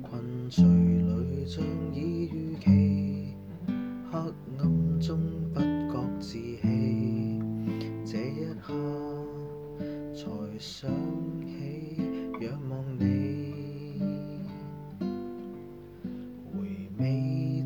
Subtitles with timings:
[0.00, 1.62] 困睡里像
[1.92, 3.34] 已预期，
[4.10, 4.18] 黑
[4.58, 5.18] 暗中
[5.52, 7.42] 不觉自欺。
[8.06, 8.72] 这一刻
[10.14, 10.26] 才
[10.58, 10.90] 想。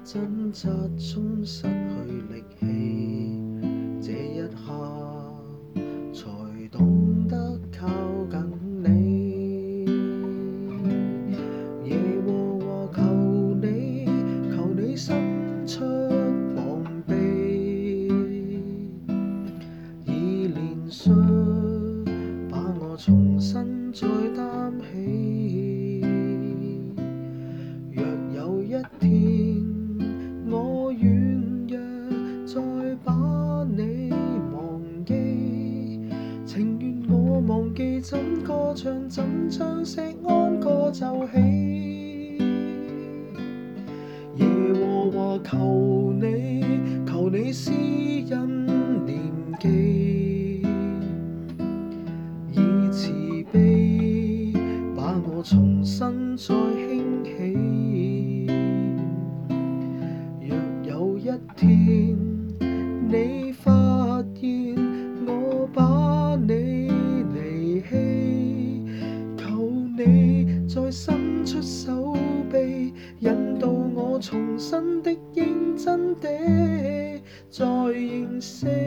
[0.05, 2.62] 挣扎中失去力。
[23.43, 25.99] 身再担起，
[27.91, 31.77] 若有一天我软弱，
[32.47, 32.59] 再
[33.03, 34.11] 把你
[34.55, 35.99] 忘记，
[36.45, 42.37] 情愿我忘记怎歌唱，怎唱息，安歌就起。
[44.37, 46.63] 耶和华求你，
[47.05, 48.62] 求你私隐。
[56.35, 58.47] 再兴起。
[60.47, 60.57] 若
[60.89, 62.17] 有一天
[63.07, 64.75] 你发现
[65.27, 66.89] 我把你
[67.35, 68.85] 离弃，
[69.37, 72.15] 求你再伸出手
[72.51, 77.21] 臂，引导我重新的认真的
[77.51, 78.82] 再认识。